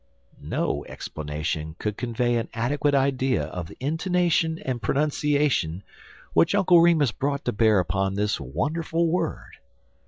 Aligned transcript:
No 0.41 0.83
explanation 0.85 1.75
could 1.77 1.95
convey 1.95 2.33
an 2.35 2.49
adequate 2.55 2.95
idea 2.95 3.43
of 3.43 3.67
the 3.67 3.77
intonation 3.79 4.57
and 4.57 4.81
pronunciation 4.81 5.83
which 6.33 6.55
Uncle 6.55 6.81
Remus 6.81 7.11
brought 7.11 7.45
to 7.45 7.51
bear 7.51 7.77
upon 7.77 8.15
this 8.15 8.39
wonderful 8.39 9.07
word. 9.11 9.57